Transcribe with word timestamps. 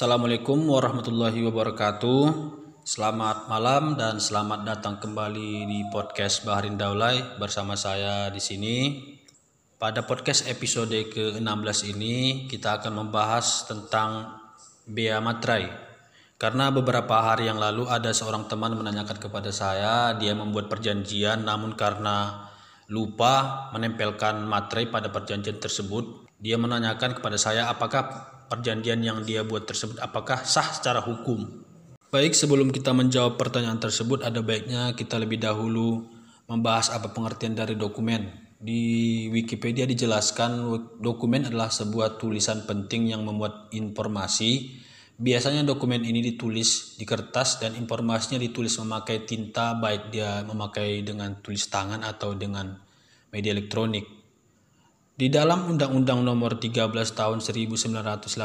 Assalamualaikum 0.00 0.64
warahmatullahi 0.64 1.44
wabarakatuh. 1.44 2.24
Selamat 2.88 3.52
malam 3.52 4.00
dan 4.00 4.16
selamat 4.16 4.64
datang 4.64 4.96
kembali 4.96 5.68
di 5.68 5.84
podcast 5.92 6.40
Baharin 6.40 6.80
Daulay 6.80 7.20
bersama 7.36 7.76
saya 7.76 8.32
di 8.32 8.40
sini. 8.40 8.76
Pada 9.76 10.00
podcast 10.08 10.48
episode 10.48 10.96
ke-16 11.12 11.92
ini 11.92 12.48
kita 12.48 12.80
akan 12.80 12.96
membahas 12.96 13.68
tentang 13.68 14.40
bea 14.88 15.20
matrai. 15.20 15.68
Karena 16.40 16.72
beberapa 16.72 17.20
hari 17.20 17.52
yang 17.52 17.60
lalu 17.60 17.84
ada 17.84 18.08
seorang 18.16 18.48
teman 18.48 18.72
menanyakan 18.80 19.20
kepada 19.20 19.52
saya, 19.52 20.16
dia 20.16 20.32
membuat 20.32 20.72
perjanjian 20.72 21.44
namun 21.44 21.76
karena 21.76 22.48
lupa 22.88 23.68
menempelkan 23.76 24.48
materai 24.48 24.88
pada 24.88 25.12
perjanjian 25.12 25.60
tersebut, 25.60 26.24
dia 26.40 26.56
menanyakan 26.56 27.20
kepada 27.20 27.36
saya 27.36 27.68
apakah 27.68 28.39
perjanjian 28.50 28.98
yang 29.00 29.22
dia 29.22 29.46
buat 29.46 29.62
tersebut 29.62 30.02
apakah 30.02 30.42
sah 30.42 30.74
secara 30.74 30.98
hukum. 30.98 31.70
Baik, 32.10 32.34
sebelum 32.34 32.74
kita 32.74 32.90
menjawab 32.90 33.38
pertanyaan 33.38 33.78
tersebut, 33.78 34.26
ada 34.26 34.42
baiknya 34.42 34.98
kita 34.98 35.14
lebih 35.14 35.38
dahulu 35.38 36.10
membahas 36.50 36.90
apa 36.90 37.14
pengertian 37.14 37.54
dari 37.54 37.78
dokumen. 37.78 38.50
Di 38.58 39.24
Wikipedia 39.30 39.86
dijelaskan 39.86 40.66
dokumen 40.98 41.46
adalah 41.46 41.70
sebuah 41.70 42.18
tulisan 42.18 42.66
penting 42.66 43.14
yang 43.14 43.22
memuat 43.22 43.70
informasi. 43.70 44.82
Biasanya 45.16 45.62
dokumen 45.62 46.02
ini 46.02 46.18
ditulis 46.20 46.98
di 46.98 47.06
kertas 47.06 47.62
dan 47.62 47.78
informasinya 47.78 48.42
ditulis 48.42 48.74
memakai 48.82 49.22
tinta 49.22 49.78
baik 49.78 50.10
dia 50.10 50.42
memakai 50.42 51.06
dengan 51.06 51.38
tulis 51.38 51.70
tangan 51.70 52.02
atau 52.02 52.34
dengan 52.34 52.74
media 53.30 53.54
elektronik. 53.54 54.19
Di 55.20 55.28
dalam 55.28 55.68
Undang-Undang 55.68 56.24
Nomor 56.24 56.56
13 56.56 56.80
Tahun 57.12 57.44
1985 57.44 58.40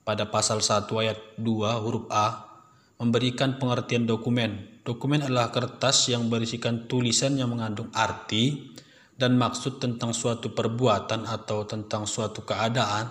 pada 0.00 0.24
pasal 0.32 0.64
1 0.64 0.88
ayat 0.96 1.36
2 1.36 1.84
huruf 1.84 2.08
A 2.08 2.56
memberikan 2.96 3.60
pengertian 3.60 4.08
dokumen. 4.08 4.80
Dokumen 4.80 5.28
adalah 5.28 5.52
kertas 5.52 6.08
yang 6.08 6.32
berisikan 6.32 6.88
tulisan 6.88 7.36
yang 7.36 7.52
mengandung 7.52 7.92
arti 7.92 8.72
dan 9.12 9.36
maksud 9.36 9.76
tentang 9.76 10.16
suatu 10.16 10.56
perbuatan 10.56 11.28
atau 11.28 11.68
tentang 11.68 12.08
suatu 12.08 12.40
keadaan 12.40 13.04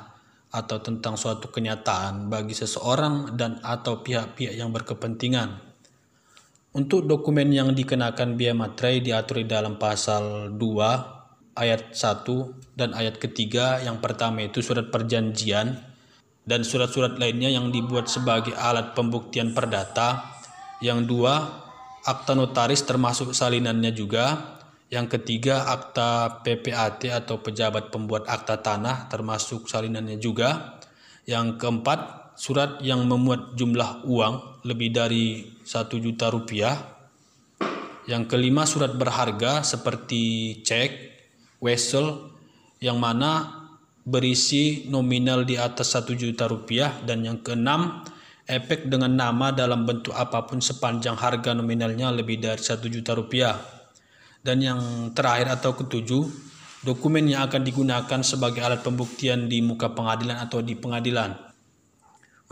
atau 0.50 0.82
tentang 0.82 1.22
suatu 1.22 1.54
kenyataan 1.54 2.26
bagi 2.26 2.58
seseorang 2.58 3.38
dan 3.38 3.62
atau 3.62 4.02
pihak-pihak 4.02 4.58
yang 4.58 4.74
berkepentingan. 4.74 5.62
Untuk 6.74 7.06
dokumen 7.06 7.54
yang 7.54 7.70
dikenakan 7.70 8.34
biaya 8.34 8.58
materai 8.58 8.98
diatur 9.06 9.46
di 9.46 9.48
dalam 9.48 9.78
pasal 9.78 10.50
2 10.58 11.15
ayat 11.56 11.96
1 11.96 12.76
dan 12.76 12.92
ayat 12.92 13.16
ketiga 13.18 13.80
yang 13.80 14.04
pertama 14.04 14.44
itu 14.44 14.60
surat 14.60 14.92
perjanjian 14.92 15.80
dan 16.46 16.62
surat-surat 16.62 17.18
lainnya 17.18 17.50
yang 17.50 17.74
dibuat 17.74 18.06
sebagai 18.06 18.54
alat 18.54 18.94
pembuktian 18.94 19.52
perdata. 19.58 20.38
Yang 20.80 21.10
dua 21.10 21.34
akta 22.06 22.38
notaris 22.38 22.86
termasuk 22.86 23.34
salinannya 23.34 23.92
juga. 23.92 24.54
Yang 24.94 25.18
ketiga 25.18 25.66
akta 25.66 26.46
PPAT 26.46 27.10
atau 27.10 27.42
pejabat 27.42 27.90
pembuat 27.90 28.30
akta 28.30 28.62
tanah 28.62 29.10
termasuk 29.10 29.66
salinannya 29.66 30.22
juga. 30.22 30.78
Yang 31.26 31.58
keempat 31.58 32.00
surat 32.38 32.78
yang 32.86 33.02
memuat 33.10 33.58
jumlah 33.58 34.06
uang 34.06 34.62
lebih 34.70 34.94
dari 34.94 35.50
satu 35.66 35.98
juta 35.98 36.30
rupiah. 36.30 36.78
Yang 38.06 38.30
kelima 38.30 38.70
surat 38.70 38.94
berharga 38.94 39.66
seperti 39.66 40.62
cek 40.62 41.15
Wessel 41.66 42.30
yang 42.78 43.02
mana 43.02 43.66
berisi 44.06 44.86
nominal 44.86 45.50
di 45.50 45.58
atas 45.58 45.98
1 45.98 46.14
juta 46.14 46.46
rupiah 46.46 46.94
dan 47.02 47.26
yang 47.26 47.42
keenam 47.42 48.06
efek 48.46 48.86
dengan 48.86 49.10
nama 49.18 49.50
dalam 49.50 49.90
bentuk 49.90 50.14
apa 50.14 50.46
pun 50.46 50.62
sepanjang 50.62 51.18
harga 51.18 51.58
nominalnya 51.58 52.14
lebih 52.14 52.38
dari 52.38 52.62
1 52.62 52.86
juta 52.86 53.18
rupiah. 53.18 53.58
Dan 54.46 54.62
yang 54.62 54.80
terakhir 55.18 55.58
atau 55.58 55.74
ketujuh 55.74 56.30
dokumen 56.86 57.26
yang 57.26 57.50
akan 57.50 57.66
digunakan 57.66 58.22
sebagai 58.22 58.62
alat 58.62 58.86
pembuktian 58.86 59.50
di 59.50 59.66
muka 59.66 59.90
pengadilan 59.90 60.38
atau 60.38 60.62
di 60.62 60.78
pengadilan. 60.78 61.34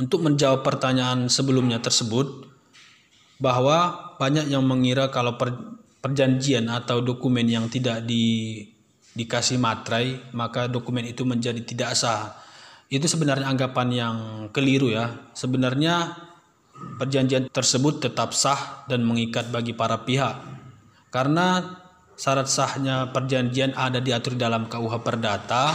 Untuk 0.02 0.26
menjawab 0.26 0.66
pertanyaan 0.66 1.30
sebelumnya 1.30 1.78
tersebut 1.78 2.50
bahwa 3.38 4.10
banyak 4.18 4.50
yang 4.50 4.66
mengira 4.66 5.14
kalau 5.14 5.38
perjanjian 6.02 6.66
atau 6.66 7.06
dokumen 7.06 7.46
yang 7.46 7.70
tidak 7.70 8.02
di 8.10 8.58
dikasih 9.14 9.62
materai 9.62 10.20
maka 10.34 10.66
dokumen 10.66 11.06
itu 11.06 11.24
menjadi 11.24 11.62
tidak 11.62 11.94
sah. 11.94 12.34
Itu 12.90 13.10
sebenarnya 13.10 13.50
anggapan 13.50 13.88
yang 13.90 14.16
keliru 14.54 14.94
ya. 14.94 15.10
Sebenarnya 15.34 16.14
perjanjian 16.98 17.50
tersebut 17.50 18.04
tetap 18.06 18.34
sah 18.38 18.86
dan 18.90 19.06
mengikat 19.06 19.50
bagi 19.50 19.74
para 19.74 20.02
pihak. 20.06 20.36
Karena 21.10 21.62
syarat 22.18 22.50
sahnya 22.50 23.10
perjanjian 23.14 23.74
ada 23.74 24.02
diatur 24.02 24.38
dalam 24.38 24.70
KUH 24.70 24.94
Perdata. 25.02 25.74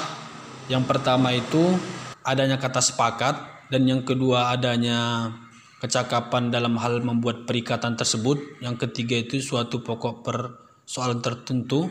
Yang 0.69 0.85
pertama 0.85 1.33
itu 1.33 1.75
adanya 2.23 2.61
kata 2.61 2.83
sepakat 2.83 3.35
dan 3.73 3.83
yang 3.89 4.05
kedua 4.05 4.53
adanya 4.53 5.33
kecakapan 5.79 6.51
dalam 6.51 6.75
hal 6.79 7.01
membuat 7.01 7.47
perikatan 7.47 7.95
tersebut. 7.95 8.63
Yang 8.63 8.87
ketiga 8.87 9.17
itu 9.19 9.39
suatu 9.43 9.81
pokok 9.81 10.27
persoalan 10.27 11.23
tertentu 11.23 11.89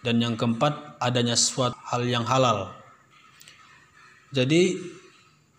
dan 0.00 0.20
yang 0.20 0.34
keempat 0.36 0.96
adanya 1.00 1.36
suatu 1.36 1.76
hal 1.88 2.04
yang 2.08 2.24
halal. 2.24 2.72
Jadi 4.30 4.78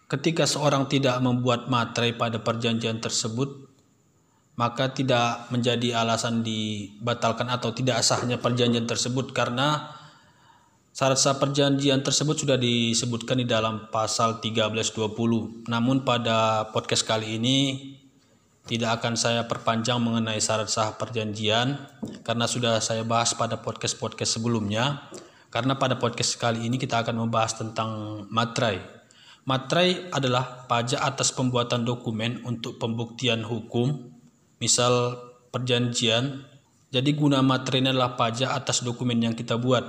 ketika 0.08 0.48
seorang 0.48 0.88
tidak 0.88 1.20
membuat 1.24 1.68
materai 1.72 2.16
pada 2.16 2.40
perjanjian 2.40 3.00
tersebut 3.00 3.72
maka 4.60 4.92
tidak 4.92 5.48
menjadi 5.50 6.04
alasan 6.04 6.44
dibatalkan 6.44 7.48
atau 7.48 7.72
tidak 7.72 8.04
sahnya 8.04 8.38
perjanjian 8.38 8.86
tersebut 8.86 9.32
karena 9.32 9.90
syarat 10.92 11.18
sah 11.18 11.40
perjanjian 11.40 12.04
tersebut 12.04 12.44
sudah 12.44 12.60
disebutkan 12.60 13.40
di 13.40 13.48
dalam 13.48 13.88
pasal 13.90 14.44
1320. 14.44 15.72
Namun 15.72 16.04
pada 16.04 16.68
podcast 16.76 17.08
kali 17.08 17.40
ini 17.40 17.58
tidak 18.72 19.04
akan 19.04 19.20
saya 19.20 19.44
perpanjang 19.44 20.00
mengenai 20.00 20.40
syarat 20.40 20.72
sah 20.72 20.96
perjanjian 20.96 21.76
karena 22.24 22.48
sudah 22.48 22.80
saya 22.80 23.04
bahas 23.04 23.36
pada 23.36 23.60
podcast-podcast 23.60 24.40
sebelumnya. 24.40 25.12
Karena 25.52 25.76
pada 25.76 26.00
podcast 26.00 26.40
kali 26.40 26.64
ini 26.64 26.80
kita 26.80 27.04
akan 27.04 27.28
membahas 27.28 27.60
tentang 27.60 28.24
materai. 28.32 28.80
Materai 29.44 30.08
adalah 30.16 30.64
pajak 30.72 31.04
atas 31.04 31.36
pembuatan 31.36 31.84
dokumen 31.84 32.48
untuk 32.48 32.80
pembuktian 32.80 33.44
hukum, 33.44 34.08
misal 34.64 35.20
perjanjian. 35.52 36.48
Jadi 36.88 37.12
guna 37.12 37.44
materai 37.44 37.84
adalah 37.84 38.16
pajak 38.16 38.56
atas 38.56 38.88
dokumen 38.88 39.20
yang 39.20 39.36
kita 39.36 39.60
buat. 39.60 39.84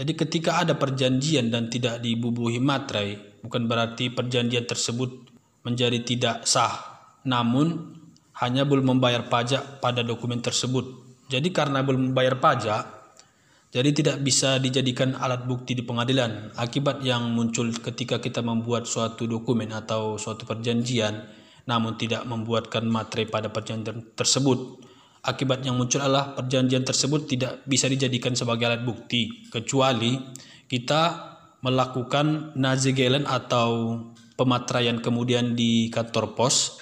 Jadi 0.00 0.16
ketika 0.16 0.64
ada 0.64 0.80
perjanjian 0.80 1.52
dan 1.52 1.68
tidak 1.68 2.00
dibubuhi 2.00 2.56
materai, 2.56 3.44
bukan 3.44 3.68
berarti 3.68 4.08
perjanjian 4.08 4.64
tersebut 4.64 5.28
menjadi 5.60 6.00
tidak 6.00 6.48
sah 6.48 6.98
namun 7.28 7.97
hanya 8.38 8.62
belum 8.62 8.98
membayar 8.98 9.26
pajak 9.26 9.82
pada 9.82 10.06
dokumen 10.06 10.38
tersebut. 10.38 10.86
Jadi 11.26 11.50
karena 11.50 11.82
belum 11.82 12.12
membayar 12.12 12.38
pajak, 12.38 12.82
jadi 13.68 13.90
tidak 13.92 14.16
bisa 14.24 14.56
dijadikan 14.56 15.12
alat 15.18 15.44
bukti 15.44 15.76
di 15.76 15.84
pengadilan. 15.84 16.56
Akibat 16.56 17.04
yang 17.04 17.28
muncul 17.34 17.68
ketika 17.74 18.16
kita 18.16 18.40
membuat 18.40 18.88
suatu 18.88 19.28
dokumen 19.28 19.74
atau 19.74 20.16
suatu 20.16 20.48
perjanjian, 20.48 21.28
namun 21.68 22.00
tidak 22.00 22.24
membuatkan 22.24 22.86
materi 22.88 23.28
pada 23.28 23.52
perjanjian 23.52 24.16
tersebut. 24.16 24.86
Akibat 25.20 25.60
yang 25.66 25.76
muncul 25.76 26.00
adalah 26.00 26.32
perjanjian 26.32 26.86
tersebut 26.86 27.28
tidak 27.28 27.60
bisa 27.68 27.90
dijadikan 27.90 28.32
sebagai 28.32 28.70
alat 28.70 28.86
bukti, 28.86 29.50
kecuali 29.52 30.16
kita 30.70 31.34
melakukan 31.60 32.54
nazigelen 32.54 33.26
atau 33.26 33.98
pematraian 34.38 35.02
kemudian 35.02 35.58
di 35.58 35.90
kantor 35.90 36.38
pos 36.38 36.78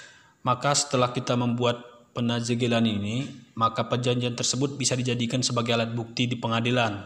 maka 0.46 0.78
setelah 0.78 1.10
kita 1.10 1.34
membuat 1.34 1.82
penazigilan 2.14 2.86
ini, 2.86 3.26
maka 3.58 3.90
perjanjian 3.90 4.38
tersebut 4.38 4.78
bisa 4.78 4.94
dijadikan 4.94 5.42
sebagai 5.42 5.74
alat 5.74 5.90
bukti 5.90 6.30
di 6.30 6.38
pengadilan. 6.38 7.02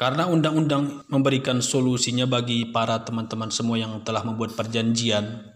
Karena 0.00 0.24
undang-undang 0.24 1.04
memberikan 1.12 1.60
solusinya 1.60 2.24
bagi 2.24 2.64
para 2.72 3.04
teman-teman 3.04 3.52
semua 3.52 3.76
yang 3.76 4.00
telah 4.00 4.24
membuat 4.24 4.56
perjanjian, 4.56 5.52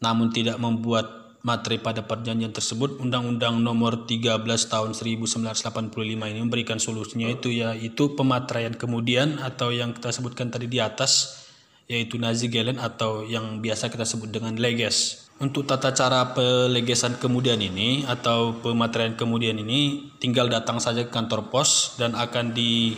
namun 0.00 0.32
tidak 0.32 0.56
membuat 0.56 1.36
materi 1.44 1.76
pada 1.78 2.02
perjanjian 2.02 2.50
tersebut, 2.50 2.98
Undang-Undang 2.98 3.60
Nomor 3.60 4.08
13 4.08 4.40
Tahun 4.44 4.90
1985 4.96 5.94
ini 6.32 6.40
memberikan 6.42 6.80
solusinya 6.80 7.28
itu 7.30 7.54
yaitu 7.54 8.18
pematraian 8.18 8.74
kemudian 8.74 9.38
atau 9.38 9.70
yang 9.70 9.94
kita 9.94 10.10
sebutkan 10.10 10.50
tadi 10.50 10.66
di 10.66 10.82
atas 10.82 11.44
yaitu 11.86 12.18
nazigelen 12.18 12.82
atau 12.82 13.22
yang 13.22 13.62
biasa 13.62 13.94
kita 13.94 14.02
sebut 14.02 14.26
dengan 14.26 14.58
leges. 14.58 15.25
Untuk 15.36 15.68
tata 15.68 15.92
cara 15.92 16.32
pelegesan 16.32 17.20
kemudian 17.20 17.60
ini 17.60 18.08
atau 18.08 18.56
pematerian 18.56 19.20
kemudian 19.20 19.60
ini 19.60 20.08
tinggal 20.16 20.48
datang 20.48 20.80
saja 20.80 21.04
ke 21.04 21.12
kantor 21.12 21.52
pos 21.52 22.00
dan 22.00 22.16
akan 22.16 22.56
di 22.56 22.96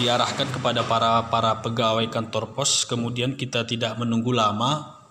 diarahkan 0.00 0.48
kepada 0.48 0.80
para 0.88 1.28
para 1.28 1.60
pegawai 1.60 2.08
kantor 2.08 2.56
pos. 2.56 2.88
Kemudian 2.88 3.36
kita 3.36 3.68
tidak 3.68 4.00
menunggu 4.00 4.32
lama 4.32 5.02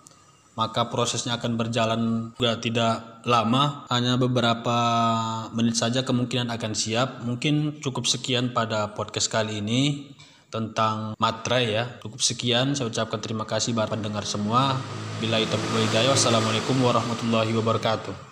maka 0.52 0.92
prosesnya 0.92 1.40
akan 1.40 1.56
berjalan 1.56 2.02
juga 2.36 2.60
tidak 2.60 2.94
lama. 3.24 3.88
Hanya 3.88 4.20
beberapa 4.20 4.76
menit 5.56 5.80
saja 5.80 6.04
kemungkinan 6.04 6.52
akan 6.52 6.72
siap. 6.76 7.24
Mungkin 7.24 7.80
cukup 7.80 8.04
sekian 8.04 8.52
pada 8.52 8.92
podcast 8.92 9.32
kali 9.32 9.64
ini 9.64 10.12
tentang 10.52 11.16
materai 11.16 11.72
ya. 11.72 11.84
Cukup 12.04 12.20
sekian 12.20 12.76
saya 12.76 12.92
ucapkan 12.92 13.18
terima 13.24 13.48
kasih 13.48 13.72
para 13.72 13.88
pendengar 13.88 14.28
semua. 14.28 14.76
Bila 15.16 15.40
itu 15.40 15.56
wassalamualaikum 16.12 16.76
warahmatullahi 16.84 17.56
wabarakatuh 17.56 18.31